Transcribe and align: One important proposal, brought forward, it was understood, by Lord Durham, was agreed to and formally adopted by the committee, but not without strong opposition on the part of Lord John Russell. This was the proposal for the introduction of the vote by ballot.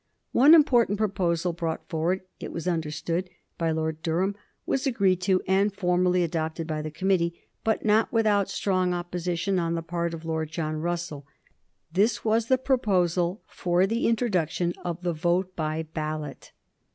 One 0.31 0.55
important 0.55 0.97
proposal, 0.97 1.53
brought 1.53 1.87
forward, 1.87 2.21
it 2.39 2.51
was 2.51 2.67
understood, 2.67 3.29
by 3.59 3.69
Lord 3.69 4.01
Durham, 4.01 4.35
was 4.65 4.87
agreed 4.87 5.21
to 5.21 5.43
and 5.47 5.71
formally 5.71 6.23
adopted 6.23 6.65
by 6.65 6.81
the 6.81 6.89
committee, 6.89 7.39
but 7.63 7.85
not 7.85 8.11
without 8.11 8.49
strong 8.49 8.95
opposition 8.95 9.59
on 9.59 9.75
the 9.75 9.83
part 9.83 10.15
of 10.15 10.25
Lord 10.25 10.49
John 10.49 10.77
Russell. 10.77 11.27
This 11.93 12.25
was 12.25 12.47
the 12.47 12.57
proposal 12.57 13.43
for 13.45 13.85
the 13.85 14.07
introduction 14.07 14.73
of 14.83 15.03
the 15.03 15.13
vote 15.13 15.55
by 15.55 15.83
ballot. 15.93 16.51